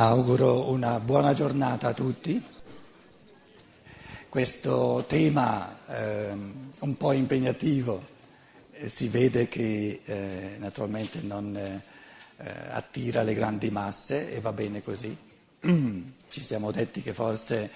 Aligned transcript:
Auguro 0.00 0.70
una 0.70 1.00
buona 1.00 1.32
giornata 1.32 1.88
a 1.88 1.92
tutti. 1.92 2.40
Questo 4.28 5.04
tema 5.08 5.76
eh, 5.88 6.30
un 6.78 6.96
po' 6.96 7.10
impegnativo 7.10 8.00
eh, 8.74 8.88
si 8.88 9.08
vede 9.08 9.48
che 9.48 10.02
eh, 10.04 10.54
naturalmente 10.60 11.18
non 11.20 11.56
eh, 11.56 11.82
attira 12.70 13.24
le 13.24 13.34
grandi 13.34 13.70
masse 13.70 14.32
e 14.32 14.38
va 14.38 14.52
bene 14.52 14.84
così. 14.84 15.16
Ci 16.28 16.40
siamo 16.42 16.70
detti 16.70 17.02
che 17.02 17.12
forse 17.12 17.68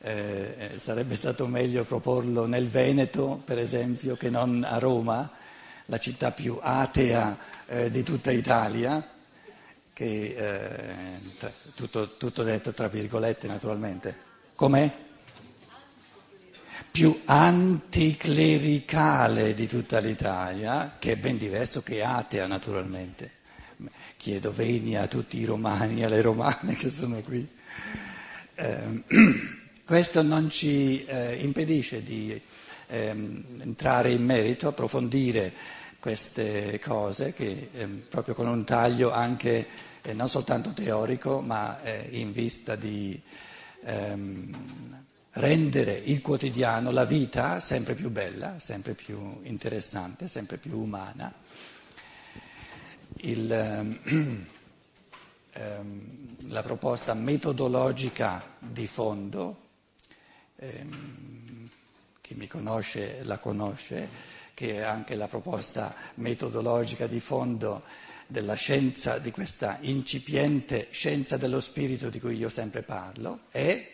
eh, 0.00 0.72
sarebbe 0.78 1.14
stato 1.14 1.46
meglio 1.46 1.84
proporlo 1.84 2.44
nel 2.46 2.66
Veneto, 2.66 3.40
per 3.44 3.60
esempio, 3.60 4.16
che 4.16 4.30
non 4.30 4.66
a 4.68 4.78
Roma, 4.78 5.30
la 5.86 5.98
città 5.98 6.32
più 6.32 6.58
atea 6.60 7.38
di 7.88 8.02
tutta 8.02 8.32
Italia 8.32 9.11
che 9.92 10.34
eh, 10.36 10.74
tutto, 11.74 12.16
tutto, 12.16 12.42
detto 12.42 12.72
tra 12.72 12.88
virgolette 12.88 13.46
naturalmente, 13.46 14.16
com'è? 14.54 14.90
Più 16.90 17.20
anticlericale 17.24 19.54
di 19.54 19.66
tutta 19.66 19.98
l'Italia, 19.98 20.96
che 20.98 21.12
è 21.12 21.16
ben 21.16 21.38
diverso 21.38 21.82
che 21.82 22.02
atea 22.02 22.46
naturalmente. 22.46 23.40
Chiedo 24.16 24.52
venia 24.52 25.02
a 25.02 25.08
tutti 25.08 25.38
i 25.38 25.44
romani 25.44 26.04
alle 26.04 26.20
romane 26.20 26.74
che 26.74 26.90
sono 26.90 27.20
qui. 27.20 27.48
Eh, 28.54 29.02
questo 29.84 30.22
non 30.22 30.50
ci 30.50 31.04
eh, 31.04 31.34
impedisce 31.36 32.02
di 32.02 32.38
ehm, 32.88 33.44
entrare 33.60 34.10
in 34.12 34.24
merito, 34.24 34.68
approfondire 34.68 35.52
queste 36.02 36.80
cose 36.80 37.32
che 37.32 37.68
eh, 37.72 37.86
proprio 37.86 38.34
con 38.34 38.48
un 38.48 38.64
taglio 38.64 39.12
anche 39.12 39.68
eh, 40.02 40.12
non 40.14 40.28
soltanto 40.28 40.70
teorico 40.70 41.40
ma 41.40 41.80
eh, 41.80 42.08
in 42.10 42.32
vista 42.32 42.74
di 42.74 43.22
ehm, 43.84 45.04
rendere 45.34 45.92
il 45.92 46.20
quotidiano, 46.20 46.90
la 46.90 47.04
vita 47.04 47.60
sempre 47.60 47.94
più 47.94 48.10
bella, 48.10 48.58
sempre 48.58 48.94
più 48.94 49.42
interessante, 49.44 50.26
sempre 50.26 50.56
più 50.56 50.76
umana. 50.76 51.32
Il, 53.18 53.52
ehm, 53.52 53.98
ehm, 55.52 56.36
la 56.48 56.62
proposta 56.64 57.14
metodologica 57.14 58.42
di 58.58 58.88
fondo, 58.88 59.68
ehm, 60.56 61.68
chi 62.20 62.34
mi 62.34 62.48
conosce 62.48 63.22
la 63.22 63.38
conosce, 63.38 64.40
che 64.54 64.76
è 64.76 64.80
anche 64.80 65.14
la 65.14 65.28
proposta 65.28 65.94
metodologica 66.16 67.06
di 67.06 67.20
fondo 67.20 67.82
della 68.26 68.54
scienza, 68.54 69.18
di 69.18 69.30
questa 69.30 69.78
incipiente 69.82 70.88
scienza 70.90 71.36
dello 71.36 71.60
spirito 71.60 72.08
di 72.08 72.18
cui 72.18 72.36
io 72.36 72.48
sempre 72.48 72.82
parlo, 72.82 73.40
è, 73.50 73.92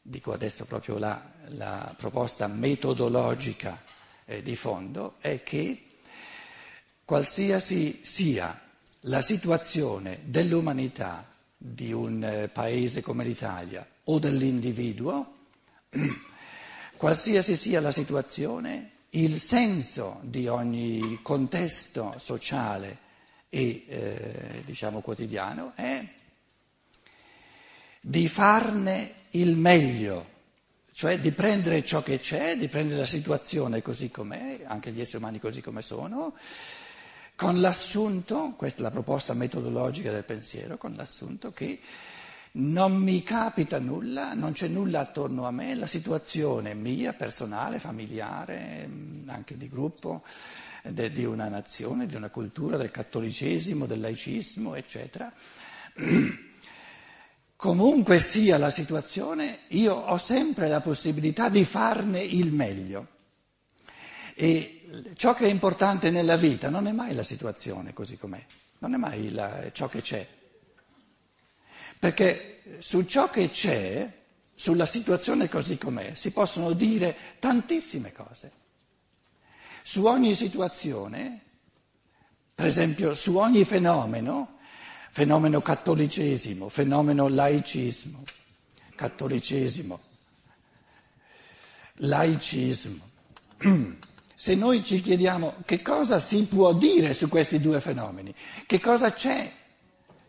dico 0.00 0.32
adesso 0.32 0.64
proprio 0.64 0.98
la, 0.98 1.32
la 1.48 1.94
proposta 1.96 2.46
metodologica 2.46 3.82
eh, 4.24 4.42
di 4.42 4.56
fondo, 4.56 5.16
è 5.20 5.42
che 5.42 5.98
qualsiasi 7.04 8.00
sia 8.02 8.58
la 9.00 9.22
situazione 9.22 10.20
dell'umanità 10.24 11.26
di 11.56 11.92
un 11.92 12.22
eh, 12.22 12.48
paese 12.48 13.02
come 13.02 13.24
l'Italia 13.24 13.86
o 14.04 14.18
dell'individuo, 14.18 15.34
qualsiasi 16.96 17.56
sia 17.56 17.80
la 17.80 17.92
situazione, 17.92 18.90
il 19.16 19.38
senso 19.38 20.18
di 20.22 20.46
ogni 20.46 21.20
contesto 21.22 22.14
sociale 22.18 23.04
e 23.48 23.84
eh, 23.88 24.62
diciamo 24.64 25.00
quotidiano 25.00 25.72
è 25.74 26.06
di 28.00 28.28
farne 28.28 29.12
il 29.30 29.56
meglio, 29.56 30.34
cioè 30.92 31.18
di 31.18 31.32
prendere 31.32 31.84
ciò 31.84 32.02
che 32.02 32.20
c'è, 32.20 32.56
di 32.56 32.68
prendere 32.68 33.00
la 33.00 33.06
situazione 33.06 33.82
così 33.82 34.10
com'è, 34.10 34.60
anche 34.64 34.92
gli 34.92 35.00
esseri 35.00 35.18
umani 35.18 35.40
così 35.40 35.62
come 35.62 35.82
sono, 35.82 36.34
con 37.34 37.60
l'assunto, 37.60 38.54
questa 38.56 38.80
è 38.80 38.82
la 38.82 38.90
proposta 38.90 39.32
metodologica 39.34 40.12
del 40.12 40.24
pensiero, 40.24 40.76
con 40.76 40.94
l'assunto 40.94 41.52
che 41.52 41.80
non 42.58 42.96
mi 42.96 43.22
capita 43.22 43.78
nulla, 43.78 44.32
non 44.34 44.52
c'è 44.52 44.68
nulla 44.68 45.00
attorno 45.00 45.46
a 45.46 45.50
me, 45.50 45.74
la 45.74 45.86
situazione 45.86 46.74
mia, 46.74 47.12
personale, 47.12 47.78
familiare, 47.78 48.86
mm, 48.86 49.28
anche 49.28 49.56
di 49.56 49.68
gruppo, 49.68 50.22
di 50.82 51.24
una 51.24 51.48
nazione, 51.48 52.06
di 52.06 52.14
una 52.14 52.30
cultura, 52.30 52.76
del 52.76 52.90
cattolicesimo, 52.90 53.86
del 53.86 54.00
laicismo, 54.00 54.74
eccetera. 54.74 55.30
Comunque 57.56 58.20
sia 58.20 58.58
la 58.58 58.70
situazione, 58.70 59.60
io 59.68 59.94
ho 59.94 60.18
sempre 60.18 60.68
la 60.68 60.80
possibilità 60.80 61.48
di 61.48 61.64
farne 61.64 62.20
il 62.20 62.52
meglio. 62.52 63.08
E 64.34 65.12
ciò 65.16 65.34
che 65.34 65.46
è 65.46 65.50
importante 65.50 66.10
nella 66.10 66.36
vita 66.36 66.68
non 66.68 66.86
è 66.86 66.92
mai 66.92 67.14
la 67.14 67.22
situazione 67.22 67.92
così 67.92 68.18
com'è, 68.18 68.44
non 68.78 68.94
è 68.94 68.96
mai 68.98 69.30
la, 69.30 69.70
ciò 69.72 69.88
che 69.88 70.02
c'è 70.02 70.26
perché 71.98 72.62
su 72.78 73.04
ciò 73.04 73.30
che 73.30 73.50
c'è, 73.50 74.10
sulla 74.54 74.86
situazione 74.86 75.48
così 75.48 75.78
com'è, 75.78 76.12
si 76.14 76.32
possono 76.32 76.72
dire 76.72 77.16
tantissime 77.38 78.12
cose. 78.12 78.52
Su 79.82 80.04
ogni 80.06 80.34
situazione, 80.34 81.40
per 82.54 82.66
esempio 82.66 83.14
su 83.14 83.36
ogni 83.36 83.64
fenomeno, 83.64 84.58
fenomeno 85.10 85.60
cattolicesimo, 85.60 86.68
fenomeno 86.68 87.28
laicismo, 87.28 88.24
cattolicesimo, 88.94 90.00
laicismo. 91.96 93.10
Se 94.38 94.54
noi 94.54 94.84
ci 94.84 95.00
chiediamo 95.00 95.62
che 95.64 95.80
cosa 95.80 96.18
si 96.18 96.44
può 96.44 96.74
dire 96.74 97.14
su 97.14 97.28
questi 97.28 97.58
due 97.58 97.80
fenomeni, 97.80 98.34
che 98.66 98.80
cosa 98.80 99.12
c'è 99.12 99.50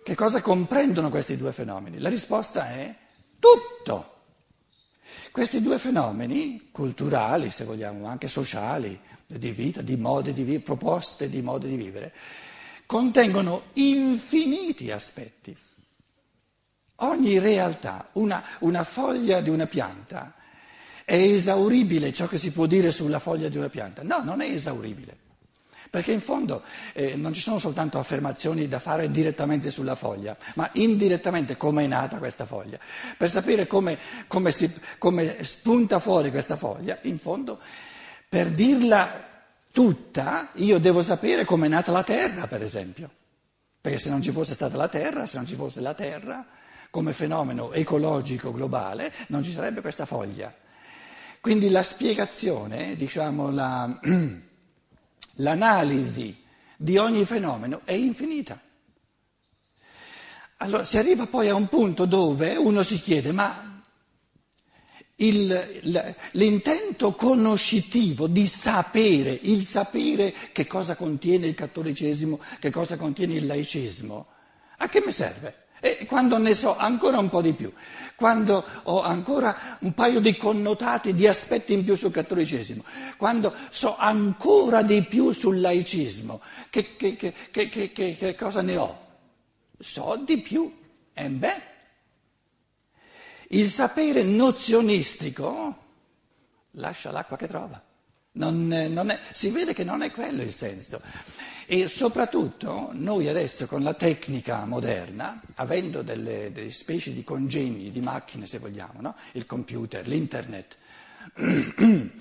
che 0.07 0.15
cosa 0.15 0.41
comprendono 0.41 1.09
questi 1.09 1.35
due 1.35 1.51
fenomeni? 1.51 1.99
La 1.99 2.07
risposta 2.07 2.69
è 2.69 2.95
tutto. 3.39 4.13
Questi 5.33 5.61
due 5.61 5.77
fenomeni 5.79 6.69
culturali, 6.71 7.49
se 7.51 7.65
vogliamo, 7.65 8.07
anche 8.07 8.29
sociali, 8.29 8.97
di 9.25 9.51
vita, 9.51 9.81
di 9.81 9.97
modi 9.97 10.31
di 10.31 10.43
vivere, 10.43 10.63
proposte 10.63 11.29
di 11.29 11.41
modi 11.41 11.67
di 11.67 11.75
vivere, 11.75 12.13
contengono 12.85 13.63
infiniti 13.73 14.91
aspetti. 14.91 15.53
Ogni 16.99 17.37
realtà, 17.39 18.07
una, 18.13 18.41
una 18.59 18.85
foglia 18.85 19.41
di 19.41 19.49
una 19.49 19.65
pianta, 19.67 20.35
è 21.03 21.15
esauribile 21.15 22.13
ciò 22.13 22.27
che 22.27 22.37
si 22.37 22.53
può 22.53 22.65
dire 22.65 22.91
sulla 22.91 23.19
foglia 23.19 23.49
di 23.49 23.57
una 23.57 23.67
pianta? 23.67 24.03
No, 24.03 24.23
non 24.23 24.39
è 24.39 24.49
esauribile. 24.49 25.17
Perché 25.89 26.11
in 26.11 26.21
fondo 26.21 26.63
eh, 26.93 27.15
non 27.15 27.33
ci 27.33 27.41
sono 27.41 27.59
soltanto 27.59 27.99
affermazioni 27.99 28.67
da 28.67 28.79
fare 28.79 29.09
direttamente 29.09 29.71
sulla 29.71 29.95
foglia, 29.95 30.35
ma 30.55 30.69
indirettamente 30.73 31.57
come 31.57 31.83
è 31.83 31.87
nata 31.87 32.17
questa 32.17 32.45
foglia. 32.45 32.77
Per 33.17 33.29
sapere 33.29 33.67
come, 33.67 33.97
come, 34.27 34.51
si, 34.51 34.71
come 34.97 35.43
spunta 35.43 35.99
fuori 35.99 36.31
questa 36.31 36.55
foglia, 36.55 36.97
in 37.03 37.17
fondo, 37.17 37.59
per 38.27 38.49
dirla 38.49 39.25
tutta, 39.71 40.49
io 40.55 40.79
devo 40.79 41.01
sapere 41.01 41.45
come 41.45 41.67
è 41.67 41.69
nata 41.69 41.91
la 41.91 42.03
Terra, 42.03 42.47
per 42.47 42.63
esempio. 42.63 43.09
Perché 43.79 43.99
se 43.99 44.09
non 44.09 44.21
ci 44.21 44.31
fosse 44.31 44.53
stata 44.53 44.75
la 44.75 44.87
Terra, 44.87 45.25
se 45.25 45.37
non 45.37 45.45
ci 45.45 45.55
fosse 45.55 45.79
la 45.81 45.93
Terra, 45.93 46.45
come 46.89 47.13
fenomeno 47.13 47.71
ecologico 47.71 48.51
globale, 48.51 49.13
non 49.27 49.43
ci 49.43 49.51
sarebbe 49.51 49.81
questa 49.81 50.05
foglia. 50.05 50.53
Quindi 51.39 51.69
la 51.69 51.83
spiegazione, 51.83 52.95
diciamo 52.95 53.51
la... 53.51 53.99
l'analisi 55.37 56.35
di 56.77 56.97
ogni 56.97 57.25
fenomeno 57.25 57.81
è 57.83 57.93
infinita. 57.93 58.59
Allora 60.57 60.83
si 60.83 60.97
arriva 60.97 61.27
poi 61.27 61.49
a 61.49 61.55
un 61.55 61.67
punto 61.67 62.05
dove 62.05 62.55
uno 62.55 62.81
si 62.81 62.99
chiede, 62.99 63.31
ma 63.31 63.81
il, 65.17 66.15
l'intento 66.31 67.13
conoscitivo 67.13 68.27
di 68.27 68.45
sapere, 68.47 69.37
il 69.43 69.63
sapere 69.63 70.33
che 70.51 70.65
cosa 70.65 70.95
contiene 70.95 71.47
il 71.47 71.53
cattolicesimo, 71.53 72.39
che 72.59 72.71
cosa 72.71 72.97
contiene 72.97 73.35
il 73.35 73.45
laicesimo, 73.45 74.27
a 74.77 74.87
che 74.87 75.01
mi 75.05 75.11
serve? 75.11 75.65
E 75.79 76.05
quando 76.07 76.37
ne 76.37 76.53
so 76.53 76.75
ancora 76.75 77.19
un 77.19 77.29
po' 77.29 77.41
di 77.41 77.53
più, 77.53 77.71
quando 78.15 78.65
ho 78.83 79.01
ancora 79.01 79.77
un 79.81 79.93
paio 79.93 80.19
di 80.19 80.35
connotati, 80.35 81.13
di 81.13 81.27
aspetti 81.27 81.73
in 81.73 81.83
più 81.83 81.95
sul 81.95 82.11
cattolicesimo, 82.11 82.83
quando 83.15 83.53
so 83.69 83.95
ancora 83.95 84.81
di 84.81 85.03
più 85.03 85.31
sul 85.31 85.59
laicismo, 85.61 86.41
che, 86.71 86.95
che, 86.95 87.15
che, 87.15 87.69
che 87.69 88.35
cosa 88.35 88.61
ne 88.61 88.77
ho? 88.77 89.05
So 89.77 90.19
di 90.25 90.41
più. 90.41 90.75
E 91.13 91.29
beh, 91.29 91.61
il 93.49 93.69
sapere 93.69 94.23
nozionistico 94.23 95.85
lascia 96.71 97.11
l'acqua 97.11 97.37
che 97.37 97.47
trova. 97.47 97.81
Non, 98.33 98.67
non 98.67 99.09
è, 99.09 99.19
si 99.31 99.49
vede 99.49 99.73
che 99.73 99.83
non 99.83 100.01
è 100.01 100.11
quello 100.11 100.41
il 100.41 100.53
senso. 100.53 101.01
E 101.69 101.89
soprattutto 101.89 102.91
noi 102.93 103.27
adesso 103.27 103.67
con 103.67 103.83
la 103.83 103.93
tecnica 103.93 104.63
moderna, 104.63 105.41
avendo 105.55 106.01
delle, 106.01 106.49
delle 106.53 106.71
specie 106.71 107.11
di 107.13 107.25
congegni, 107.25 107.91
di 107.91 107.99
macchine 107.99 108.45
se 108.45 108.59
vogliamo, 108.59 109.01
no? 109.01 109.15
il 109.33 109.45
computer, 109.45 110.07
l'internet, 110.07 110.77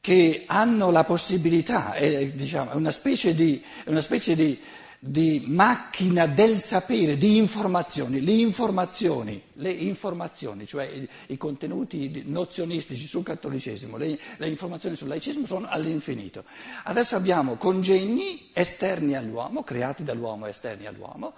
che 0.00 0.44
hanno 0.46 0.90
la 0.90 1.04
possibilità, 1.04 1.92
è, 1.92 2.28
diciamo, 2.28 2.74
una 2.74 2.90
specie 2.90 3.34
di, 3.34 3.62
una 3.84 4.00
specie 4.00 4.34
di 4.34 4.58
di 5.04 5.42
macchina 5.48 6.26
del 6.26 6.58
sapere, 6.58 7.16
di 7.16 7.36
informazioni. 7.36 8.22
Le 8.22 8.30
informazioni, 8.34 9.42
le 9.54 9.70
informazioni 9.72 10.64
cioè 10.64 10.84
i, 10.84 11.08
i, 11.26 11.36
contenuti 11.36 12.22
nozionistici 12.26 13.08
sul 13.08 13.24
cattolicesimo, 13.24 13.96
le, 13.96 14.16
le, 14.36 14.48
informazioni 14.48 14.94
sul 14.94 15.08
laicismo 15.08 15.44
sono 15.44 15.66
all'infinito. 15.68 16.44
Adesso 16.84 17.16
abbiamo 17.16 17.56
congegni 17.56 18.50
esterni 18.52 19.16
all'uomo, 19.16 19.64
creati 19.64 20.04
dall'uomo 20.04 20.46
esterni 20.46 20.86
all'uomo, 20.86 21.34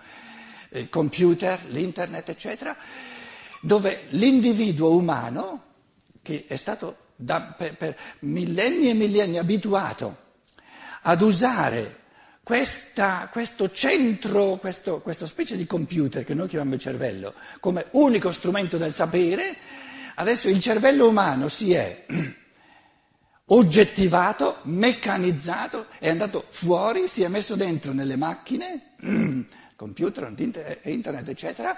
il 0.72 0.90
computer, 0.90 1.58
l'internet, 1.68 2.28
eccetera, 2.28 2.76
dove 3.62 4.02
l'individuo 4.10 4.94
umano, 4.94 5.62
che 6.20 6.44
è 6.46 6.56
stato 6.56 6.98
da, 7.16 7.40
per, 7.40 7.76
per 7.76 7.96
millenni 8.20 8.90
e 8.90 8.92
millenni 8.92 9.38
abituato 9.38 10.16
ad 11.00 11.22
usare 11.22 12.02
questa, 12.44 13.30
questo 13.32 13.70
centro, 13.70 14.56
questo, 14.56 15.00
questa 15.00 15.26
specie 15.26 15.56
di 15.56 15.66
computer 15.66 16.24
che 16.24 16.34
noi 16.34 16.46
chiamiamo 16.46 16.74
il 16.74 16.80
cervello, 16.80 17.32
come 17.58 17.86
unico 17.92 18.30
strumento 18.32 18.76
del 18.76 18.92
sapere, 18.92 19.56
adesso 20.16 20.50
il 20.50 20.60
cervello 20.60 21.08
umano 21.08 21.48
si 21.48 21.72
è 21.72 22.04
oggettivato, 23.46 24.58
meccanizzato, 24.64 25.86
è 25.98 26.10
andato 26.10 26.44
fuori, 26.50 27.08
si 27.08 27.22
è 27.22 27.28
messo 27.28 27.56
dentro 27.56 27.94
nelle 27.94 28.16
macchine, 28.16 28.92
computer, 29.74 30.30
internet, 30.82 31.26
eccetera, 31.26 31.74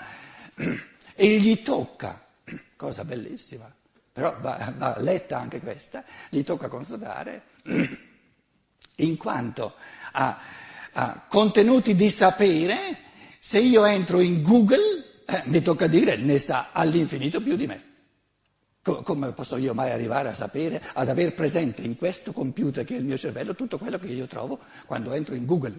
e 1.15 1.39
gli 1.39 1.63
tocca, 1.63 2.27
cosa 2.75 3.05
bellissima, 3.05 3.73
però 4.11 4.37
va, 4.41 4.73
va 4.77 4.97
letta 4.99 5.39
anche 5.39 5.61
questa, 5.61 6.05
gli 6.29 6.43
tocca 6.43 6.67
constatare 6.67 7.43
in 8.97 9.17
quanto 9.17 9.75
a, 10.17 10.39
a 10.93 11.27
contenuti 11.29 11.95
di 11.95 12.09
sapere, 12.09 12.97
se 13.39 13.61
io 13.61 13.85
entro 13.85 14.21
in 14.21 14.43
Google, 14.43 15.05
eh, 15.27 15.43
mi 15.45 15.61
tocca 15.61 15.87
dire, 15.87 16.17
ne 16.17 16.39
sa 16.39 16.71
all'infinito 16.73 17.41
più 17.41 17.57
di 17.57 17.67
me. 17.67 17.85
Come 18.83 19.33
posso 19.33 19.57
io 19.57 19.75
mai 19.75 19.91
arrivare 19.91 20.29
a 20.29 20.35
sapere, 20.35 20.81
ad 20.95 21.09
aver 21.09 21.35
presente 21.35 21.83
in 21.83 21.97
questo 21.97 22.33
computer 22.33 22.85
che 22.85 22.95
è 22.95 22.99
il 22.99 23.05
mio 23.05 23.19
cervello 23.19 23.57
tutto 23.57 23.79
quello 23.79 23.99
che 23.99 24.07
io 24.07 24.27
trovo 24.27 24.61
quando 24.87 25.13
entro 25.13 25.35
in 25.35 25.45
Google? 25.45 25.79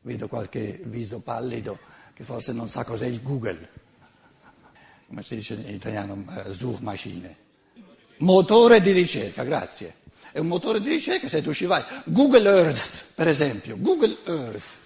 Vedo 0.00 0.26
qualche 0.26 0.80
viso 0.84 1.20
pallido 1.20 1.78
che 2.14 2.24
forse 2.24 2.52
non 2.52 2.68
sa 2.68 2.82
cos'è 2.82 3.06
il 3.06 3.22
Google. 3.22 3.68
Come 5.06 5.22
si 5.22 5.36
dice 5.36 5.54
in 5.54 5.74
italiano, 5.74 6.24
uh, 6.26 6.50
Suchmaschine. 6.50 7.36
Motore 8.18 8.80
di 8.80 8.90
ricerca, 8.90 9.44
grazie 9.44 9.97
è 10.32 10.38
un 10.38 10.46
motore 10.46 10.80
di 10.80 10.88
ricerca, 10.88 11.28
se 11.28 11.42
tu 11.42 11.52
ci 11.52 11.64
vai, 11.64 11.82
Google 12.04 12.48
Earth, 12.48 13.12
per 13.14 13.28
esempio, 13.28 13.76
Google 13.78 14.16
Earth, 14.24 14.78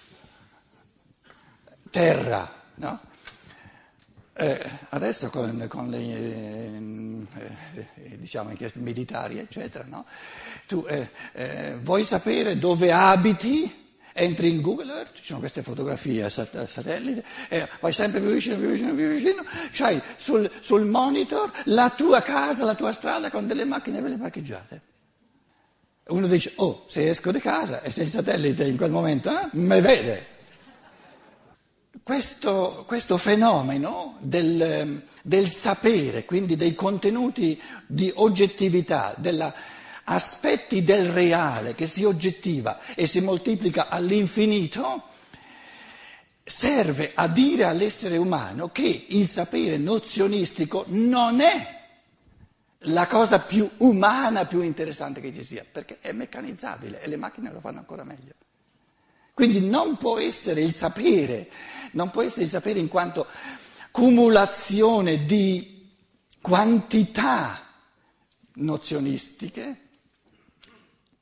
terra, 1.89 2.51
no? 2.75 2.99
Eh, 4.35 4.69
adesso 4.89 5.29
con, 5.29 5.67
con 5.69 5.91
le 5.91 5.99
eh, 5.99 7.27
eh, 7.95 8.17
diciamo, 8.17 8.49
inchieste 8.49 8.79
militari, 8.79 9.37
eccetera, 9.37 9.85
no? 9.87 10.05
tu 10.65 10.83
eh, 10.87 11.09
eh, 11.33 11.77
vuoi 11.79 12.03
sapere 12.03 12.57
dove 12.57 12.91
abiti? 12.91 13.81
Entri 14.15 14.49
in 14.49 14.61
Google 14.61 14.93
Earth, 14.93 15.15
ci 15.15 15.23
sono 15.25 15.39
queste 15.39 15.63
fotografie 15.63 16.23
a 16.23 16.29
satellite, 16.29 17.23
e 17.49 17.67
vai 17.79 17.91
sempre 17.91 18.21
più 18.21 18.31
vicino, 18.31 18.57
più 18.57 18.69
vicino, 18.69 18.93
più 18.93 19.07
vicino, 19.07 19.43
c'hai 19.71 19.99
sul, 20.17 20.49
sul 20.59 20.85
monitor 20.85 21.51
la 21.65 21.89
tua 21.89 22.21
casa, 22.21 22.63
la 22.63 22.75
tua 22.75 22.91
strada 22.91 23.31
con 23.31 23.47
delle 23.47 23.65
macchine 23.65 24.01
belle 24.01 24.17
parcheggiate. 24.17 24.92
Uno 26.05 26.27
dice, 26.27 26.51
oh, 26.57 26.83
se 26.87 27.09
esco 27.09 27.31
di 27.31 27.39
casa 27.39 27.81
e 27.81 27.89
se 27.89 28.03
il 28.03 28.09
satellite 28.09 28.65
in 28.65 28.75
quel 28.75 28.91
momento 28.91 29.29
eh, 29.29 29.47
mi 29.51 29.79
vede. 29.79 30.31
Questo, 32.03 32.83
questo 32.85 33.17
fenomeno 33.17 34.17
del, 34.19 35.05
del, 35.21 35.47
sapere, 35.47 36.25
quindi 36.25 36.57
dei 36.57 36.75
contenuti 36.75 37.59
di 37.87 38.11
oggettività, 38.15 39.15
degli 39.17 39.41
aspetti 40.05 40.83
del 40.83 41.07
reale 41.07 41.73
che 41.73 41.87
si 41.87 42.03
oggettiva 42.03 42.79
e 42.95 43.07
si 43.07 43.21
moltiplica 43.21 43.87
all'infinito, 43.87 45.03
serve 46.43 47.11
a 47.13 47.29
dire 47.29 47.63
all'essere 47.63 48.17
umano 48.17 48.69
che 48.73 49.05
il 49.07 49.25
sapere 49.29 49.77
nozionistico 49.77 50.83
non 50.89 51.39
è 51.39 51.82
la 52.83 53.07
cosa 53.07 53.39
più 53.39 53.69
umana, 53.77 54.45
più 54.45 54.61
interessante 54.61 55.21
che 55.21 55.31
ci 55.31 55.43
sia, 55.43 55.65
perché 55.69 55.99
è 55.99 56.11
meccanizzabile 56.11 57.01
e 57.01 57.07
le 57.07 57.17
macchine 57.17 57.51
lo 57.51 57.59
fanno 57.59 57.79
ancora 57.79 58.03
meglio. 58.03 58.33
Quindi 59.33 59.67
non 59.67 59.97
può 59.97 60.19
essere 60.19 60.61
il 60.61 60.73
sapere, 60.73 61.49
non 61.91 62.11
può 62.11 62.21
essere 62.21 62.43
il 62.43 62.49
sapere 62.49 62.79
in 62.79 62.87
quanto 62.87 63.25
cumulazione 63.91 65.25
di 65.25 65.91
quantità 66.41 67.61
nozionistiche, 68.55 69.89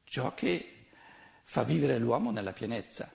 ciò 0.03 0.33
che 0.33 0.85
fa 1.43 1.63
vivere 1.63 1.97
l'uomo 1.97 2.31
nella 2.31 2.53
pienezza. 2.53 3.09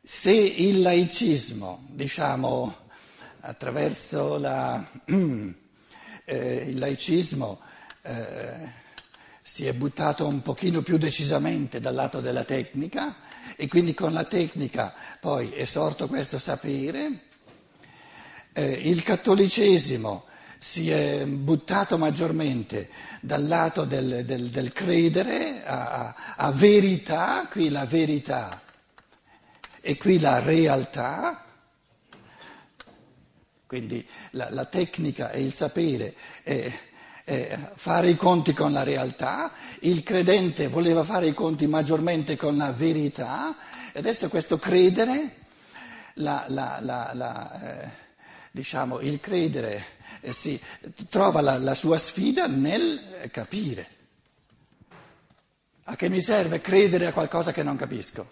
Se 0.00 0.32
il 0.32 0.80
laicismo, 0.80 1.86
diciamo, 1.90 2.86
attraverso 3.40 4.38
la 4.38 4.82
eh, 6.28 6.66
il 6.68 6.78
laicismo 6.78 7.58
eh, 8.02 8.86
si 9.42 9.66
è 9.66 9.72
buttato 9.72 10.26
un 10.26 10.42
pochino 10.42 10.82
più 10.82 10.98
decisamente 10.98 11.80
dal 11.80 11.94
lato 11.94 12.20
della 12.20 12.44
tecnica 12.44 13.16
e 13.56 13.66
quindi 13.66 13.94
con 13.94 14.12
la 14.12 14.24
tecnica 14.24 14.92
poi 15.20 15.50
è 15.52 15.64
sorto 15.64 16.06
questo 16.06 16.38
sapere. 16.38 17.22
Eh, 18.52 18.72
il 18.72 19.02
cattolicesimo 19.02 20.26
si 20.58 20.90
è 20.90 21.24
buttato 21.24 21.96
maggiormente 21.96 22.90
dal 23.20 23.46
lato 23.46 23.84
del, 23.84 24.24
del, 24.26 24.50
del 24.50 24.72
credere 24.72 25.64
a, 25.64 26.34
a, 26.36 26.50
verità, 26.50 27.48
qui 27.50 27.70
la 27.70 27.86
verità 27.86 28.60
e 29.80 29.96
qui 29.96 30.20
la 30.20 30.40
realtà, 30.40 31.44
quindi 33.68 34.04
la, 34.30 34.48
la 34.50 34.64
tecnica 34.64 35.30
e 35.30 35.42
il 35.42 35.52
sapere 35.52 36.14
è, 36.42 36.72
è 37.22 37.58
fare 37.74 38.08
i 38.08 38.16
conti 38.16 38.54
con 38.54 38.72
la 38.72 38.82
realtà, 38.82 39.52
il 39.80 40.02
credente 40.02 40.68
voleva 40.68 41.04
fare 41.04 41.26
i 41.26 41.34
conti 41.34 41.66
maggiormente 41.66 42.34
con 42.34 42.56
la 42.56 42.72
verità, 42.72 43.54
e 43.92 43.98
adesso 43.98 44.30
questo 44.30 44.58
credere, 44.58 45.36
la, 46.14 46.46
la, 46.48 47.60
eh, 47.62 47.88
diciamo, 48.50 49.00
il 49.00 49.20
credere 49.20 49.84
eh, 50.22 50.32
si, 50.32 50.58
trova 51.10 51.42
la 51.42 51.74
sua 51.74 51.98
sfida 51.98 52.46
nel 52.46 53.28
capire. 53.30 53.96
A 55.84 55.94
che 55.94 56.08
mi 56.08 56.22
serve 56.22 56.62
credere 56.62 57.06
a 57.06 57.12
qualcosa 57.12 57.52
che 57.52 57.62
non 57.62 57.76
capisco? 57.76 58.26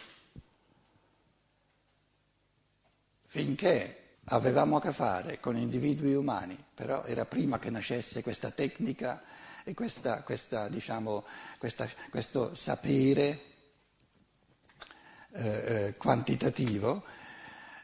Finché 3.26 3.95
avevamo 4.28 4.76
a 4.76 4.80
che 4.80 4.92
fare 4.92 5.38
con 5.40 5.56
individui 5.56 6.14
umani, 6.14 6.56
però 6.74 7.04
era 7.04 7.24
prima 7.24 7.58
che 7.58 7.70
nascesse 7.70 8.22
questa 8.22 8.50
tecnica 8.50 9.22
e 9.64 9.74
questa, 9.74 10.22
questa, 10.22 10.68
diciamo, 10.68 11.24
questa, 11.58 11.88
questo 12.10 12.54
sapere 12.54 13.40
eh, 15.32 15.48
eh, 15.48 15.94
quantitativo, 15.96 17.04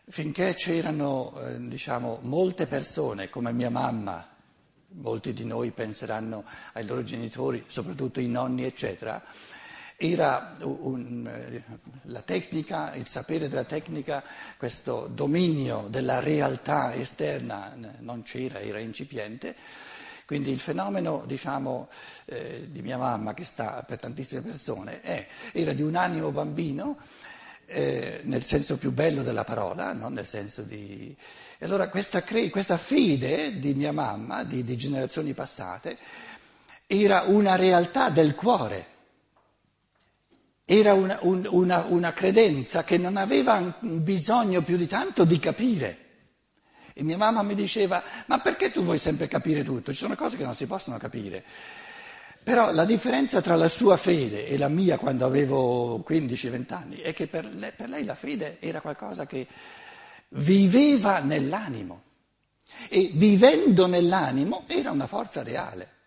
finché 0.09 0.55
c'erano 0.55 1.33
eh, 1.41 1.61
diciamo, 1.61 2.19
molte 2.23 2.67
persone 2.67 3.29
come 3.29 3.53
mia 3.53 3.71
mamma, 3.71 4.27
molti 4.95 5.33
di 5.33 5.45
noi 5.45 5.71
penseranno 5.71 6.45
ai 6.75 6.85
loro 6.85 7.03
genitori, 7.03 7.65
soprattutto 7.67 8.21
i 8.21 8.29
nonni, 8.29 8.65
eccetera, 8.65 9.23
era 10.03 10.53
un, 10.63 11.25
eh, 11.29 11.63
la 12.07 12.23
tecnica, 12.23 12.93
il 12.95 13.07
sapere 13.07 13.49
della 13.49 13.63
tecnica, 13.63 14.23
questo 14.57 15.09
dominio 15.09 15.87
della 15.89 16.19
realtà 16.19 16.93
esterna 16.95 17.73
non 18.01 18.25
c'era, 18.25 18.59
era 18.59 18.81
incipiente. 18.81 19.55
Quindi 20.27 20.51
il 20.51 20.59
fenomeno 20.59 21.23
diciamo, 21.25 21.89
eh, 22.25 22.67
di 22.69 22.83
mia 22.83 22.99
mamma, 22.99 23.33
che 23.33 23.45
sta 23.45 23.85
per 23.87 24.01
tantissime 24.01 24.41
persone, 24.41 25.03
è, 25.03 25.27
era 25.53 25.73
di 25.73 25.83
un 25.83 25.95
animo 25.95 26.33
bambino, 26.33 26.97
eh, 27.67 28.23
nel 28.25 28.45
senso 28.45 28.79
più 28.79 28.91
bello 28.93 29.23
della 29.23 29.45
parola, 29.45 29.93
non 29.93 30.15
nel 30.15 30.27
senso 30.27 30.63
di... 30.63 31.15
E 31.59 31.65
allora 31.65 31.89
questa, 31.89 32.23
cre... 32.23 32.51
questa 32.51 32.77
fede 32.77 33.61
di 33.61 33.75
mia 33.75 33.93
mamma, 33.93 34.43
di, 34.43 34.65
di 34.65 34.77
generazioni 34.77 35.33
passate, 35.33 35.97
era 36.87 37.23
una 37.27 37.55
realtà 37.55 38.11
del 38.11 38.35
cuore 38.35 38.92
era 40.65 40.95
una, 40.95 41.19
un, 41.23 41.47
una, 41.51 41.85
una 41.89 42.13
credenza 42.13 42.85
che 42.85 42.99
non 42.99 43.17
aveva 43.17 43.79
bisogno 43.81 44.63
più 44.63 44.77
di 44.77 44.87
tanto 44.87 45.25
di 45.25 45.39
capire. 45.39 45.99
E 46.95 47.03
mia 47.03 47.17
mamma 47.17 47.43
mi 47.43 47.55
diceva, 47.55 48.03
ma 48.27 48.39
perché 48.41 48.71
tu 48.71 48.83
vuoi 48.83 48.99
sempre 48.99 49.27
capire 49.27 49.63
tutto? 49.63 49.93
Ci 49.93 49.99
sono 49.99 50.15
cose 50.15 50.37
che 50.37 50.45
non 50.45 50.55
si 50.55 50.67
possono 50.67 50.99
capire. 50.99 51.43
Però 52.43 52.73
la 52.73 52.85
differenza 52.85 53.41
tra 53.41 53.55
la 53.55 53.69
sua 53.69 53.97
fede 53.97 54.47
e 54.47 54.59
la 54.59 54.69
mia 54.69 54.99
quando 54.99 55.25
avevo 55.25 56.05
15-20 56.07 56.75
anni 56.75 56.97
è 56.97 57.15
che 57.15 57.29
per 57.29 57.47
lei, 57.47 57.71
per 57.71 57.89
lei 57.89 58.05
la 58.05 58.17
fede 58.17 58.57
era 58.59 58.81
qualcosa 58.81 59.27
che 59.27 59.47
viveva 60.31 61.21
nell'animo 61.21 62.03
e 62.89 63.11
vivendo 63.15 63.87
nell'animo 63.87 64.65
era 64.67 64.91
una 64.91 65.07
forza 65.07 65.43
reale. 65.43 66.01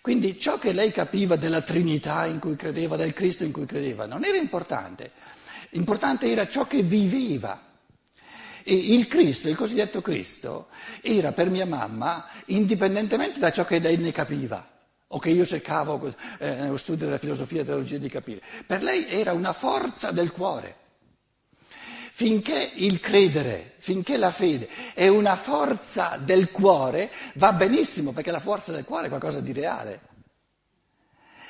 Quindi 0.00 0.38
ciò 0.38 0.58
che 0.58 0.72
lei 0.72 0.92
capiva 0.92 1.36
della 1.36 1.60
Trinità 1.60 2.24
in 2.24 2.38
cui 2.38 2.56
credeva, 2.56 2.96
del 2.96 3.12
Cristo 3.12 3.44
in 3.44 3.52
cui 3.52 3.66
credeva, 3.66 4.06
non 4.06 4.24
era 4.24 4.38
importante, 4.38 5.12
importante 5.70 6.30
era 6.30 6.48
ciò 6.48 6.66
che 6.66 6.82
viveva. 6.82 7.68
E 8.62 8.74
il 8.74 9.06
Cristo, 9.08 9.48
il 9.48 9.56
cosiddetto 9.56 10.00
Cristo, 10.00 10.68
era 11.02 11.32
per 11.32 11.50
mia 11.50 11.66
mamma 11.66 12.26
indipendentemente 12.46 13.38
da 13.38 13.50
ciò 13.50 13.64
che 13.64 13.78
lei 13.78 13.96
ne 13.98 14.12
capiva 14.12 14.66
o 15.12 15.18
che 15.18 15.30
io 15.30 15.44
cercavo 15.44 16.14
eh, 16.38 16.54
nello 16.54 16.76
studio 16.76 17.06
della 17.06 17.18
filosofia 17.18 17.60
e 17.60 17.64
della 17.64 17.76
teologia 17.76 17.98
di 17.98 18.08
capire. 18.08 18.40
Per 18.64 18.82
lei 18.82 19.06
era 19.08 19.32
una 19.32 19.52
forza 19.52 20.12
del 20.12 20.30
cuore. 20.30 20.76
Finché 22.20 22.72
il 22.74 23.00
credere, 23.00 23.76
finché 23.78 24.18
la 24.18 24.30
fede 24.30 24.68
è 24.92 25.08
una 25.08 25.36
forza 25.36 26.18
del 26.22 26.50
cuore, 26.50 27.10
va 27.36 27.54
benissimo 27.54 28.12
perché 28.12 28.30
la 28.30 28.40
forza 28.40 28.72
del 28.72 28.84
cuore 28.84 29.06
è 29.06 29.08
qualcosa 29.08 29.40
di 29.40 29.54
reale. 29.54 30.00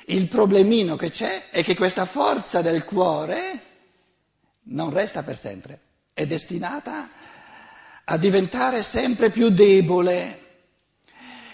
Il 0.06 0.28
problemino 0.28 0.94
che 0.94 1.10
c'è 1.10 1.50
è 1.50 1.64
che 1.64 1.74
questa 1.74 2.04
forza 2.04 2.60
del 2.60 2.84
cuore 2.84 3.62
non 4.66 4.90
resta 4.90 5.24
per 5.24 5.36
sempre, 5.36 5.80
è 6.14 6.24
destinata 6.24 7.10
a 8.04 8.16
diventare 8.16 8.84
sempre 8.84 9.30
più 9.30 9.48
debole. 9.48 10.49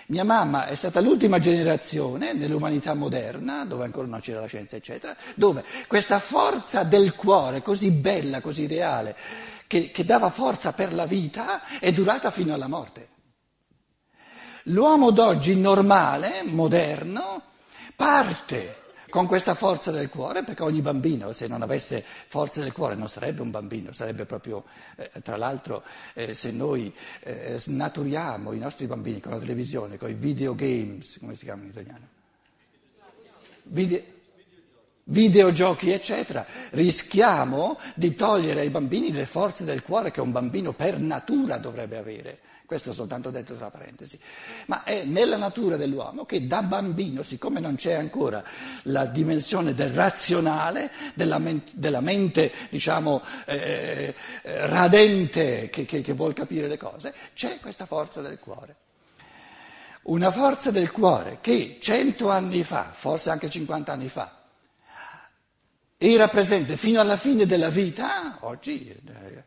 Mia 0.08 0.22
mamma 0.24 0.66
è 0.66 0.76
stata 0.76 1.00
l'ultima 1.00 1.40
generazione 1.40 2.32
nell'umanità 2.32 2.94
moderna, 2.94 3.64
dove 3.64 3.84
ancora 3.84 4.06
non 4.06 4.20
c'era 4.20 4.40
la 4.40 4.46
scienza, 4.46 4.76
eccetera, 4.76 5.16
dove 5.34 5.64
questa 5.88 6.20
forza 6.20 6.84
del 6.84 7.14
cuore, 7.14 7.60
così 7.60 7.90
bella, 7.90 8.40
così 8.40 8.68
reale, 8.68 9.16
che, 9.66 9.90
che 9.90 10.04
dava 10.04 10.30
forza 10.30 10.72
per 10.72 10.94
la 10.94 11.06
vita, 11.06 11.62
è 11.80 11.92
durata 11.92 12.30
fino 12.30 12.54
alla 12.54 12.68
morte. 12.68 13.08
L'uomo 14.64 15.10
d'oggi 15.10 15.56
normale, 15.56 16.42
moderno, 16.44 17.42
parte 17.96 18.84
con 19.08 19.26
questa 19.26 19.54
forza 19.54 19.90
del 19.90 20.08
cuore, 20.08 20.42
perché 20.42 20.62
ogni 20.62 20.80
bambino, 20.80 21.32
se 21.32 21.46
non 21.46 21.62
avesse 21.62 22.02
forza 22.02 22.60
del 22.60 22.72
cuore, 22.72 22.94
non 22.94 23.08
sarebbe 23.08 23.42
un 23.42 23.50
bambino, 23.50 23.92
sarebbe 23.92 24.24
proprio, 24.24 24.64
eh, 24.96 25.10
tra 25.22 25.36
l'altro, 25.36 25.82
eh, 26.14 26.34
se 26.34 26.52
noi 26.52 26.92
eh, 27.20 27.58
snaturiamo 27.58 28.52
i 28.52 28.58
nostri 28.58 28.86
bambini 28.86 29.20
con 29.20 29.32
la 29.32 29.38
televisione, 29.38 29.96
con 29.96 30.10
i 30.10 30.14
videogames, 30.14 31.18
come 31.20 31.34
si 31.34 31.44
chiamano 31.44 31.66
in 31.66 31.70
italiano? 31.72 32.14
Video, 33.64 34.00
videogiochi, 35.08 35.90
eccetera, 35.90 36.44
rischiamo 36.70 37.78
di 37.94 38.14
togliere 38.14 38.60
ai 38.60 38.70
bambini 38.70 39.12
le 39.12 39.26
forze 39.26 39.64
del 39.64 39.82
cuore 39.82 40.10
che 40.10 40.20
un 40.20 40.32
bambino 40.32 40.72
per 40.72 40.98
natura 40.98 41.58
dovrebbe 41.58 41.96
avere. 41.96 42.38
Questo 42.66 42.92
soltanto 42.92 43.30
detto 43.30 43.54
tra 43.54 43.70
parentesi. 43.70 44.18
Ma 44.66 44.82
è 44.82 45.04
nella 45.04 45.36
natura 45.36 45.76
dell'uomo 45.76 46.24
che 46.24 46.48
da 46.48 46.62
bambino, 46.62 47.22
siccome 47.22 47.60
non 47.60 47.76
c'è 47.76 47.92
ancora 47.92 48.42
la 48.84 49.04
dimensione 49.04 49.72
del 49.72 49.90
razionale, 49.90 50.90
della 51.14 51.38
mente, 51.38 51.70
della 51.74 52.00
mente 52.00 52.50
diciamo, 52.68 53.22
eh, 53.46 54.12
eh, 54.42 54.66
radente 54.66 55.70
che, 55.70 55.84
che, 55.84 56.00
che 56.00 56.12
vuol 56.12 56.34
capire 56.34 56.66
le 56.66 56.76
cose, 56.76 57.14
c'è 57.34 57.60
questa 57.60 57.86
forza 57.86 58.20
del 58.20 58.40
cuore. 58.40 58.74
Una 60.02 60.32
forza 60.32 60.72
del 60.72 60.90
cuore 60.90 61.38
che 61.40 61.78
cento 61.80 62.30
anni 62.30 62.64
fa, 62.64 62.90
forse 62.92 63.30
anche 63.30 63.48
cinquanta 63.48 63.92
anni 63.92 64.08
fa, 64.08 64.35
era 65.98 66.28
presente 66.28 66.76
fino 66.76 67.00
alla 67.00 67.16
fine 67.16 67.46
della 67.46 67.70
vita, 67.70 68.38
oggi 68.40 68.88
eh, 68.90 69.44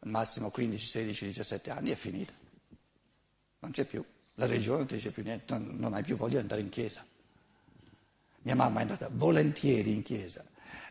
massimo 0.00 0.50
15, 0.50 0.86
16, 0.86 1.26
17 1.26 1.70
anni 1.70 1.90
è 1.90 1.94
finita. 1.94 2.32
Non 3.60 3.70
c'è 3.70 3.84
più. 3.84 4.04
La 4.34 4.46
religione 4.46 4.78
non 4.78 4.86
ti 4.86 4.94
dice 4.94 5.10
più 5.10 5.22
niente, 5.22 5.52
non, 5.52 5.76
non 5.78 5.94
hai 5.94 6.02
più 6.02 6.16
voglia 6.16 6.34
di 6.34 6.40
andare 6.40 6.60
in 6.60 6.68
chiesa. 6.68 7.04
Mia 8.42 8.54
mamma 8.54 8.80
è 8.80 8.82
andata 8.82 9.08
volentieri 9.10 9.92
in 9.92 10.02
chiesa, 10.02 10.44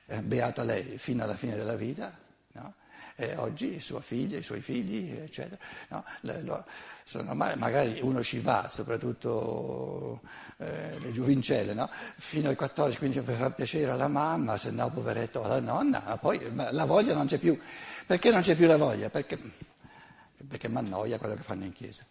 eh, 0.05 0.21
beata 0.21 0.63
lei 0.63 0.97
fino 0.97 1.23
alla 1.23 1.35
fine 1.35 1.55
della 1.55 1.75
vita, 1.75 2.17
no? 2.53 2.73
E 3.15 3.35
oggi 3.35 3.79
sua 3.79 4.01
figlia, 4.01 4.37
i 4.37 4.43
suoi 4.43 4.61
figli, 4.61 5.11
eccetera. 5.11 5.57
No? 5.89 6.03
Lo, 6.21 6.65
sono, 7.03 7.33
magari 7.33 7.99
uno 8.01 8.23
ci 8.23 8.39
va, 8.39 8.67
soprattutto 8.69 10.21
eh, 10.57 10.97
le 10.99 11.11
giovincelle, 11.11 11.73
no? 11.73 11.89
fino 12.17 12.49
ai 12.49 12.57
14-15 12.59 13.23
per 13.23 13.35
far 13.35 13.53
piacere 13.53 13.91
alla 13.91 14.07
mamma, 14.07 14.57
se 14.57 14.71
no 14.71 14.89
poveretto 14.89 15.43
alla 15.43 15.59
nonna, 15.59 16.01
ma 16.05 16.17
poi 16.17 16.51
ma 16.51 16.71
la 16.71 16.85
voglia 16.85 17.13
non 17.13 17.27
c'è 17.27 17.37
più. 17.37 17.59
Perché 18.05 18.31
non 18.31 18.41
c'è 18.41 18.55
più 18.55 18.67
la 18.67 18.77
voglia? 18.77 19.09
Perché, 19.09 19.39
perché 20.47 20.67
mi 20.67 20.77
annoia 20.77 21.17
quello 21.17 21.35
che 21.35 21.43
fanno 21.43 21.65
in 21.65 21.73
chiesa. 21.73 22.03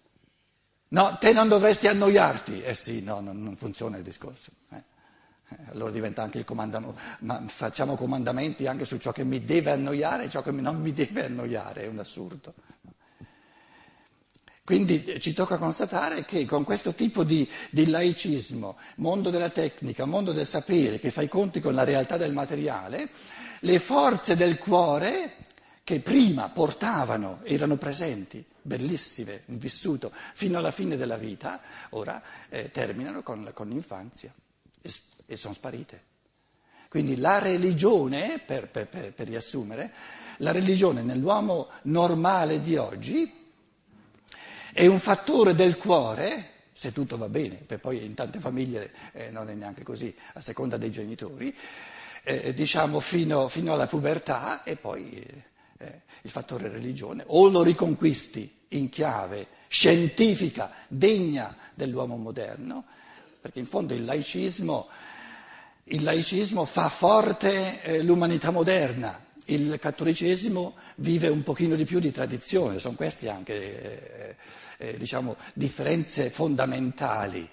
No, 0.88 1.16
te 1.21 1.33
non 1.33 1.49
dovresti 1.49 1.87
annoiarti. 1.87 2.62
Eh 2.62 2.75
sì, 2.75 3.02
no, 3.02 3.21
non, 3.21 3.42
non 3.42 3.54
funziona 3.57 3.97
il 3.97 4.02
discorso. 4.02 4.50
Eh. 4.71 4.83
Eh 5.50 5.71
allora 5.71 5.90
diventa 5.90 6.23
anche 6.23 6.38
il 6.38 6.45
comandamento, 6.45 6.99
ma 7.21 7.42
facciamo 7.47 7.97
comandamenti 7.97 8.66
anche 8.66 8.85
su 8.85 8.99
ciò 8.99 9.11
che 9.12 9.25
mi 9.25 9.45
deve 9.45 9.73
annoiare 9.73 10.25
e 10.25 10.30
ciò 10.30 10.42
che 10.42 10.52
non 10.52 10.80
mi 10.80 10.92
deve 10.92 11.25
annoiare, 11.25 11.83
è 11.83 11.87
un 11.88 11.99
assurdo. 11.99 12.54
Quindi 14.62 15.04
eh, 15.04 15.19
ci 15.19 15.33
tocca 15.33 15.57
constatare 15.57 16.25
che 16.25 16.45
con 16.45 16.62
questo 16.62 16.95
tipo 16.95 17.25
di, 17.25 17.49
di, 17.71 17.88
laicismo, 17.88 18.76
mondo 18.97 19.30
della 19.30 19.50
tecnica, 19.50 20.04
mondo 20.04 20.30
del 20.30 20.47
sapere, 20.47 21.00
che 21.00 21.11
fa 21.11 21.23
i 21.23 21.28
conti 21.28 21.59
con 21.59 21.75
la 21.75 21.83
realtà 21.83 22.16
del 22.16 22.33
materiale, 22.33 23.11
le 23.61 23.78
forze 23.80 24.37
del 24.37 24.59
cuore 24.59 25.35
che 25.83 25.99
prima 25.99 26.49
portavano, 26.50 27.40
erano 27.42 27.76
presenti, 27.76 28.45
bellissime, 28.62 29.42
un 29.47 29.59
vissuto 29.59 30.12
fino 30.35 30.59
alla 30.59 30.71
fine 30.71 30.97
della 30.97 31.16
vita, 31.16 31.61
ora 31.90 32.23
eh, 32.49 32.71
terminano 32.71 33.25
con, 33.25 33.50
con 33.52 33.69
l'infanzia 33.69 34.33
e, 35.31 35.37
sono 35.37 35.55
sparite. 35.55 36.09
Quindi 36.89 37.17
la 37.17 37.39
religione, 37.39 38.43
per, 38.45 38.69
per, 38.69 38.89
per, 38.89 39.13
per 39.13 39.29
riassumere, 39.29 39.93
la 40.39 40.51
religione 40.51 41.03
nell'uomo 41.03 41.69
normale 41.83 42.61
di 42.61 42.77
oggi 42.77 43.33
è 44.73 44.87
un 44.87 44.99
fattore 44.99 45.55
del 45.55 45.77
cuore, 45.77 46.51
se 46.73 46.93
tutto 46.93 47.17
va 47.17 47.29
bene, 47.29 47.57
per 47.57 47.79
poi 47.79 48.05
in 48.05 48.15
tante 48.15 48.41
famiglie 48.41 48.93
eh, 49.13 49.31
non 49.31 49.49
è 49.49 49.55
neanche 49.55 49.83
così, 49.83 50.15
a 50.35 50.41
seconda 50.41 50.77
dei 50.77 50.91
genitori, 50.91 51.55
eh, 52.25 52.53
diciamo 52.53 52.99
fino, 53.01 53.49
fino, 53.49 53.73
alla 53.73 53.87
pubertà 53.87 54.63
e 54.65 54.77
poi... 54.77 55.13
Eh, 55.13 55.49
eh, 55.81 56.03
il 56.23 56.31
fattore 56.31 56.69
religione, 56.69 57.25
o 57.29 57.49
lo 57.49 57.63
riconquisti 57.63 58.67
in 58.69 58.91
chiave 58.91 59.47
scientifica 59.69 60.71
degna 60.89 61.57
dell'uomo 61.75 62.17
moderno, 62.17 62.85
perché 63.41 63.61
in 63.61 63.67
fondo 63.67 63.95
il 63.95 64.05
laicismo, 64.05 64.89
il 65.92 66.02
laicismo 66.02 66.64
fa 66.64 66.88
forte 66.88 67.82
eh, 67.82 68.02
l'umanità 68.02 68.50
moderna, 68.50 69.18
il 69.47 69.78
cattolicesimo 69.80 70.75
vive 70.97 71.28
un 71.28 71.42
pochino 71.42 71.75
di 71.75 71.85
più 71.85 71.99
di 71.99 72.12
tradizione, 72.12 72.78
sono 72.78 72.94
queste 72.94 73.28
anche 73.28 73.54
eh, 73.54 74.37
eh, 74.78 74.97
diciamo, 74.99 75.37
differenze 75.52 76.30
fondamentali. 76.30 77.49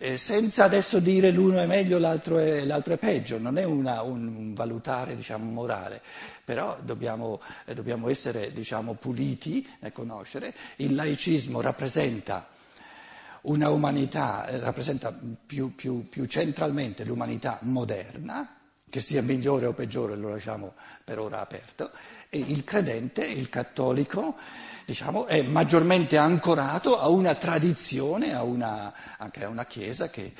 Eh, 0.00 0.16
senza 0.16 0.64
adesso 0.64 1.00
dire 1.00 1.30
l'uno 1.30 1.58
è 1.58 1.66
meglio, 1.66 1.98
l'altro 1.98 2.38
è, 2.38 2.64
l'altro 2.64 2.94
è 2.94 2.98
peggio, 2.98 3.38
non 3.38 3.58
è 3.58 3.64
una, 3.64 4.02
un, 4.02 4.54
valutare 4.54 5.16
diciamo, 5.16 5.50
morale, 5.50 6.00
però 6.44 6.78
dobbiamo, 6.82 7.40
eh, 7.64 7.74
dobbiamo 7.74 8.08
essere 8.08 8.52
diciamo, 8.52 8.94
puliti 8.94 9.66
nel 9.80 9.92
conoscere. 9.92 10.54
Il 10.76 10.94
laicismo 10.94 11.60
rappresenta 11.60 12.46
una 13.48 13.70
umanità, 13.70 14.46
eh, 14.46 14.58
rappresenta 14.58 15.12
più, 15.46 15.74
più, 15.74 16.08
più 16.08 16.26
centralmente 16.26 17.04
l'umanità 17.04 17.58
moderna, 17.62 18.56
che 18.88 19.00
sia 19.00 19.22
migliore 19.22 19.66
o 19.66 19.74
peggiore 19.74 20.16
lo 20.16 20.30
lasciamo 20.30 20.74
per 21.04 21.18
ora 21.18 21.40
aperto, 21.40 21.90
e 22.30 22.38
il 22.38 22.64
credente, 22.64 23.24
il 23.24 23.48
cattolico, 23.48 24.36
diciamo, 24.84 25.26
è 25.26 25.42
maggiormente 25.42 26.16
ancorato 26.16 26.98
a 26.98 27.08
una 27.08 27.34
tradizione, 27.34 28.34
a 28.34 28.42
una, 28.42 29.18
anche 29.18 29.44
a 29.44 29.48
una 29.48 29.66
Chiesa 29.66 30.08
che, 30.08 30.32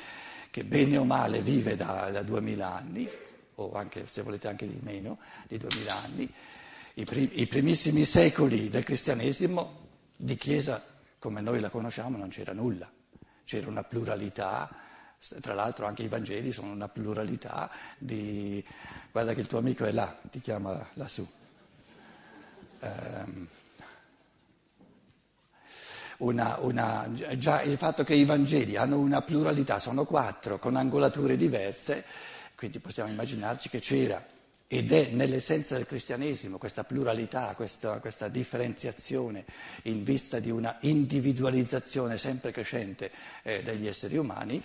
che, 0.49 0.63
bene 0.63 0.97
o 0.97 1.03
male 1.03 1.41
vive 1.41 1.75
da, 1.75 2.09
duemila 2.23 2.75
anni, 2.75 3.07
o 3.55 3.73
anche, 3.73 4.05
se 4.07 4.21
volete 4.21 4.47
anche 4.47 4.67
di 4.67 4.79
meno, 4.81 5.19
di 5.47 5.57
duemila 5.57 5.95
anni. 6.03 6.31
I, 6.95 7.05
prim, 7.05 7.29
I 7.33 7.47
primissimi 7.47 8.05
secoli 8.05 8.69
del 8.69 8.83
cristianesimo 8.83 9.87
di 10.15 10.35
Chiesa 10.35 10.83
come 11.19 11.41
noi 11.41 11.59
la 11.59 11.69
conosciamo 11.69 12.17
non 12.17 12.29
c'era 12.29 12.53
nulla, 12.53 12.89
c'era 13.49 13.67
una 13.67 13.83
pluralità 13.83 14.69
Tra 15.41 15.55
l'altro 15.55 15.87
anche 15.87 16.03
i 16.03 16.07
Vangeli 16.07 16.51
sono 16.51 16.71
una 16.71 16.87
pluralità 16.87 17.69
di... 17.97 18.63
Guarda 19.11 19.33
che 19.33 19.41
il 19.41 19.47
tuo 19.47 19.57
amico 19.57 19.85
è 19.85 19.91
là, 19.91 20.15
ti 20.29 20.39
chiama 20.39 20.87
lassù. 20.93 21.27
Um, 22.79 23.47
una, 26.19 26.57
una, 26.61 27.11
già 27.37 27.61
il 27.63 27.77
fatto 27.77 28.03
che 28.03 28.13
i 28.13 28.23
Vangeli 28.23 28.77
hanno 28.77 28.99
una 28.99 29.21
pluralità, 29.21 29.79
sono 29.79 30.05
quattro, 30.05 30.59
con 30.59 30.75
angolature 30.75 31.35
diverse, 31.35 32.05
quindi 32.55 32.79
possiamo 32.79 33.09
immaginarci 33.09 33.67
che 33.67 33.79
c'era 33.79 34.23
ed 34.71 34.91
è 34.91 35.09
nell'essenza 35.13 35.75
del 35.75 35.87
cristianesimo 35.87 36.59
questa 36.59 36.83
pluralità, 36.83 37.55
questa, 37.55 37.99
questa, 37.99 38.27
differenziazione 38.27 39.43
in 39.83 40.03
vista 40.03 40.39
di 40.39 40.51
una 40.51 40.77
individualizzazione 40.81 42.19
sempre 42.19 42.51
crescente 42.51 43.11
eh, 43.41 43.63
degli 43.63 43.87
esseri 43.87 44.17
umani 44.17 44.63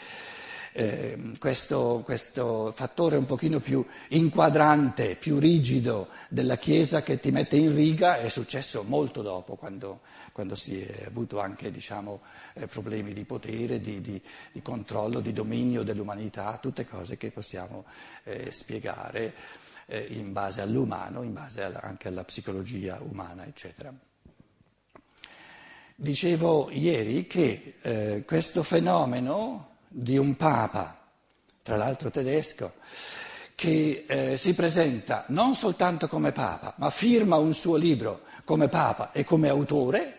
eh, 0.77 1.17
questo, 1.39 2.03
questo, 2.05 2.73
fattore 2.75 3.17
un 3.17 3.27
pochino 3.27 3.61
più 3.61 3.85
inquadrante, 4.09 5.15
più 5.15 5.39
rigido 5.39 6.09
della 6.29 6.59
Chiesa 6.59 7.01
che 7.01 7.21
ti 7.21 7.31
mette 7.31 7.57
in 7.57 7.73
riga 7.75 8.19
è 8.19 8.29
successo 8.29 8.83
molto 8.83 9.23
dopo, 9.23 9.55
quando, 9.55 10.01
quando 10.33 10.57
si 10.57 10.83
è 10.83 11.05
avuto 11.07 11.39
anche 11.39 11.71
diciamo, 11.71 12.21
eh, 12.55 12.67
problemi 12.67 13.13
di 13.13 13.23
potere, 13.23 13.81
di, 13.81 14.01
di, 14.01 14.21
di, 14.51 14.63
controllo, 14.63 15.21
di 15.21 15.33
dominio 15.33 15.85
dell'umanità, 15.85 16.59
tutte 16.61 16.87
cose 16.87 17.17
che 17.17 17.31
possiamo 17.31 17.85
eh, 18.25 18.51
spiegare 18.51 19.33
eh, 19.87 20.07
in 20.11 20.33
base 20.33 20.61
all'umano, 20.61 21.23
in 21.23 21.33
base 21.33 21.63
alla, 21.63 21.81
anche 21.81 22.09
alla 22.09 22.25
psicologia 22.25 22.99
umana, 23.01 23.45
eccetera. 23.47 23.93
Dicevo 25.97 26.71
ieri 26.71 27.27
che 27.27 27.77
eh, 27.81 28.25
questo 28.27 28.63
fenomeno 28.63 29.77
di 29.89 30.17
un 30.19 30.37
papa, 30.37 30.99
tra 31.63 31.77
l'altro 31.77 32.11
tedesco, 32.11 32.75
che 33.55 34.05
eh, 34.07 34.37
si 34.37 34.55
presenta 34.55 35.25
non 35.29 35.55
soltanto 35.55 36.09
come 36.09 36.33
papa, 36.33 36.75
ma 36.79 36.91
firma 36.91 37.37
un 37.37 37.53
suo 37.53 37.77
libro 37.77 38.23
come 38.45 38.69
papa 38.69 39.13
e 39.13 39.25
come 39.25 39.49
autore, 39.49 40.19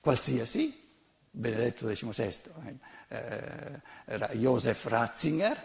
qualsiasi, 0.00 0.86
Benedetto 1.30 1.86
XVI, 1.86 2.78
eh, 3.08 3.80
era 4.04 4.28
Josef 4.28 4.84
Ratzinger, 4.86 5.64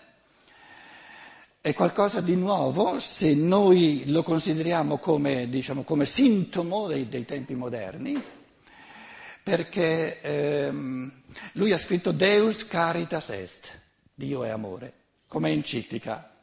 è 1.65 1.73
qualcosa 1.73 2.19
di 2.19 2.35
nuovo 2.35 2.99
se 2.99 3.33
noi 3.33 4.03
lo 4.07 4.21
consideriamo 4.21 4.97
come, 4.97 5.47
diciamo, 5.47 5.83
come 5.83 6.03
sintomo 6.03 6.87
dei, 6.87 7.07
dei 7.07 7.23
tempi 7.23 7.55
moderni 7.55 8.21
perché 9.41 10.19
ehm, 10.19 11.21
lui 11.53 11.71
ha 11.71 11.77
scritto 11.77 12.11
Deus 12.11 12.67
caritas 12.67 13.29
est, 13.29 13.79
Dio 14.13 14.43
è 14.43 14.49
amore, 14.49 14.93
come 15.29 15.51
enciclica. 15.51 16.35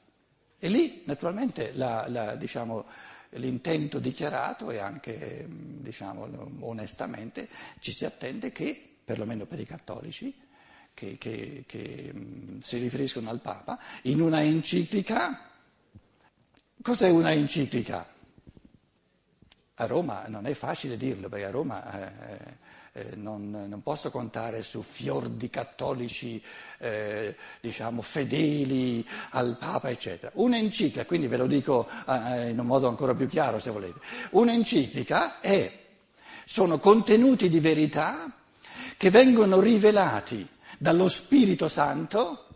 E 0.58 0.68
lì 0.70 1.02
naturalmente 1.04 1.72
la, 1.74 2.06
la, 2.08 2.34
diciamo, 2.34 2.86
l'intento 3.32 3.98
dichiarato 3.98 4.70
e 4.70 4.78
anche 4.78 5.46
diciamo, 5.50 6.30
onestamente 6.60 7.46
ci 7.78 7.92
si 7.92 8.06
attende 8.06 8.52
che, 8.52 8.96
perlomeno 9.04 9.44
per 9.44 9.60
i 9.60 9.66
cattolici, 9.66 10.34
che, 11.00 11.16
che, 11.16 11.64
che 11.66 12.12
si 12.60 12.78
riferiscono 12.78 13.30
al 13.30 13.40
Papa, 13.40 13.78
in 14.02 14.20
una 14.20 14.42
enciclica, 14.42 15.48
cos'è 16.82 17.08
una 17.08 17.32
enciclica? 17.32 18.06
A 19.74 19.86
Roma 19.86 20.26
non 20.26 20.44
è 20.44 20.52
facile 20.52 20.98
dirlo, 20.98 21.30
perché 21.30 21.46
a 21.46 21.50
Roma... 21.50 22.28
Eh, 22.28 22.68
eh, 22.92 23.14
non, 23.14 23.50
non, 23.68 23.84
posso 23.84 24.10
contare 24.10 24.64
su 24.64 24.82
fior 24.82 25.28
di 25.28 25.48
cattolici 25.48 26.42
eh, 26.78 27.36
diciamo, 27.60 28.02
fedeli 28.02 29.06
al 29.30 29.56
Papa, 29.60 29.90
eccetera. 29.90 30.32
Un'enciclica, 30.34 31.04
quindi 31.04 31.28
ve 31.28 31.36
lo 31.36 31.46
dico 31.46 31.88
eh, 32.08 32.48
in 32.48 32.58
un 32.58 32.66
modo 32.66 32.88
ancora 32.88 33.14
più 33.14 33.28
chiaro 33.28 33.60
se 33.60 33.70
volete, 33.70 34.00
un'enciclica 34.30 35.38
è, 35.38 35.72
sono 36.44 36.80
contenuti 36.80 37.48
di 37.48 37.60
verità 37.60 38.28
che 38.96 39.08
vengono 39.08 39.60
rivelati 39.60 40.48
dallo 40.80 41.08
Spirito 41.08 41.68
Santo 41.68 42.46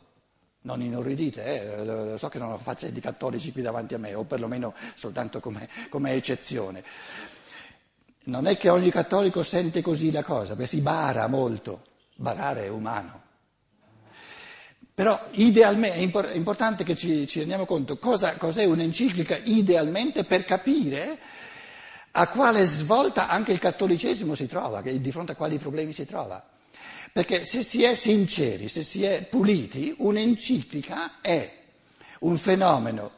non 0.62 0.80
inorridite, 0.80 1.74
eh, 1.74 1.84
lo 1.84 2.16
so 2.16 2.30
che 2.30 2.38
non 2.38 2.50
ho 2.52 2.56
faccia 2.56 2.88
di 2.88 3.00
cattolici 3.00 3.52
qui 3.52 3.60
davanti 3.60 3.92
a 3.92 3.98
me, 3.98 4.14
o 4.14 4.24
perlomeno 4.24 4.72
soltanto 4.94 5.40
come, 5.40 5.68
come 5.90 6.12
eccezione, 6.12 6.82
non 8.24 8.46
è 8.46 8.56
che 8.56 8.70
ogni 8.70 8.90
cattolico 8.90 9.42
sente 9.42 9.82
così 9.82 10.10
la 10.10 10.24
cosa, 10.24 10.54
perché 10.54 10.66
si 10.66 10.80
bara 10.80 11.26
molto, 11.26 11.84
barare 12.16 12.64
è 12.64 12.68
umano. 12.68 13.22
Però 14.94 15.20
idealmente 15.32 16.30
è 16.30 16.34
importante 16.34 16.82
che 16.82 16.96
ci, 16.96 17.26
ci 17.26 17.40
rendiamo 17.40 17.66
conto 17.66 17.98
cosa, 17.98 18.37
cos'è 18.37 18.64
un'enciclica 18.64 19.37
idealmente 19.37 20.24
per 20.24 20.46
capire 20.46 21.18
a 22.12 22.26
quale 22.28 22.64
svolta 22.64 23.28
anche 23.28 23.52
il 23.52 23.58
cattolicesimo 23.58 24.34
si 24.34 24.46
trova, 24.46 24.80
di 24.80 25.12
fronte 25.12 25.32
a 25.32 25.37
quali 25.37 25.58
problemi 25.58 25.92
si 25.92 26.06
trova. 26.06 26.54
Perché 27.14 27.44
se 27.44 27.62
si 27.62 27.85
è 27.85 27.94
sinceri, 27.94 28.66
se 28.66 28.83
si 28.83 29.05
è 29.05 29.22
puliti, 29.22 29.94
un'enciclica 29.98 31.20
è 31.20 31.48
un 32.22 32.37
fenomeno 32.38 33.12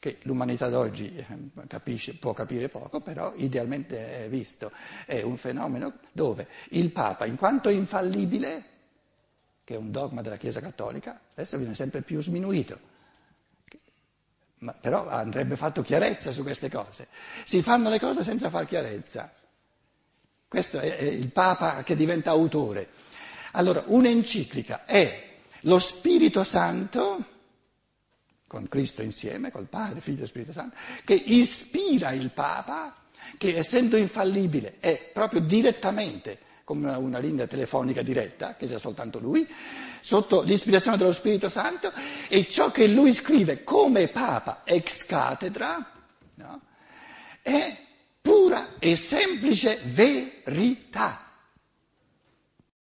che 0.00 0.18
l'umanità 0.22 0.68
d'oggi 0.68 1.14
eh, 1.14 1.26
capisce, 1.68 2.16
può 2.16 2.32
capire 2.32 2.68
poco, 2.68 2.98
però 2.98 3.32
idealmente 3.36 4.24
è 4.24 4.28
visto. 4.28 4.72
È 5.06 5.22
un 5.22 5.36
fenomeno 5.36 6.00
dove 6.10 6.48
il 6.70 6.90
Papa, 6.90 7.26
in 7.26 7.36
quanto 7.36 7.68
infallibile, 7.68 8.64
che 9.62 9.74
è 9.74 9.76
un 9.76 9.92
dogma 9.92 10.20
della 10.20 10.36
Chiesa 10.36 10.58
Cattolica, 10.58 11.20
adesso 11.34 11.58
viene 11.58 11.76
sempre 11.76 12.02
più 12.02 12.20
sminuito. 12.20 12.76
Ma 14.62 14.72
però 14.72 15.06
andrebbe 15.06 15.54
fatto 15.54 15.82
chiarezza 15.82 16.32
su 16.32 16.42
queste 16.42 16.68
cose. 16.68 17.06
Si 17.44 17.62
fanno 17.62 17.88
le 17.88 18.00
cose 18.00 18.24
senza 18.24 18.50
far 18.50 18.66
chiarezza. 18.66 19.32
Questo 20.48 20.80
è 20.80 21.02
il 21.04 21.30
Papa 21.30 21.84
che 21.84 21.94
diventa 21.94 22.30
autore. 22.30 23.06
Allora, 23.52 23.82
un'enciclica 23.86 24.84
è 24.84 25.26
lo 25.62 25.78
Spirito 25.78 26.44
Santo 26.44 27.36
con 28.48 28.66
Cristo 28.66 29.02
insieme, 29.02 29.52
col 29.52 29.66
Padre, 29.66 30.00
Figlio 30.00 30.24
e 30.24 30.26
Spirito 30.26 30.52
Santo, 30.52 30.76
che 31.04 31.14
ispira 31.14 32.12
il 32.12 32.30
Papa, 32.30 32.94
che 33.36 33.56
essendo 33.56 33.96
infallibile 33.96 34.76
è 34.80 35.10
proprio 35.12 35.40
direttamente, 35.40 36.38
come 36.64 36.90
una 36.90 37.18
linea 37.18 37.46
telefonica 37.46 38.02
diretta, 38.02 38.56
che 38.56 38.66
sia 38.66 38.78
soltanto 38.78 39.18
lui, 39.18 39.46
sotto 40.00 40.40
l'ispirazione 40.42 40.96
dello 40.96 41.12
Spirito 41.12 41.48
Santo, 41.48 41.92
e 42.28 42.48
ciò 42.48 42.70
che 42.70 42.86
lui 42.86 43.12
scrive 43.12 43.64
come 43.64 44.08
Papa 44.08 44.62
ex 44.64 45.04
cattedra 45.04 45.92
no, 46.36 46.60
è 47.42 47.76
pura 48.20 48.78
e 48.78 48.96
semplice 48.96 49.78
verità. 49.84 51.27